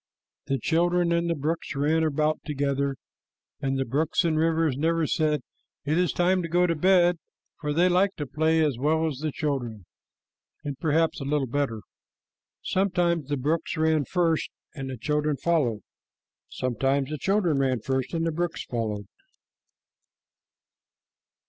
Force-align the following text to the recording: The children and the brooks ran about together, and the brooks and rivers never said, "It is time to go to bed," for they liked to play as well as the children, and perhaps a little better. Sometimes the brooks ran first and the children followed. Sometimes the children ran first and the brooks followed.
The 0.47 0.57
children 0.57 1.11
and 1.11 1.29
the 1.29 1.35
brooks 1.35 1.75
ran 1.75 2.01
about 2.03 2.39
together, 2.43 2.95
and 3.59 3.77
the 3.77 3.85
brooks 3.85 4.23
and 4.25 4.35
rivers 4.35 4.75
never 4.75 5.05
said, 5.05 5.41
"It 5.85 5.95
is 5.95 6.11
time 6.11 6.41
to 6.41 6.47
go 6.47 6.65
to 6.65 6.73
bed," 6.73 7.19
for 7.59 7.71
they 7.71 7.87
liked 7.87 8.17
to 8.17 8.25
play 8.25 8.65
as 8.65 8.79
well 8.79 9.05
as 9.05 9.19
the 9.19 9.31
children, 9.31 9.85
and 10.63 10.75
perhaps 10.79 11.21
a 11.21 11.23
little 11.23 11.45
better. 11.45 11.81
Sometimes 12.63 13.29
the 13.29 13.37
brooks 13.37 13.77
ran 13.77 14.05
first 14.05 14.49
and 14.73 14.89
the 14.89 14.97
children 14.97 15.37
followed. 15.37 15.81
Sometimes 16.49 17.11
the 17.11 17.19
children 17.19 17.59
ran 17.59 17.79
first 17.79 18.11
and 18.15 18.25
the 18.25 18.31
brooks 18.31 18.65
followed. 18.65 19.05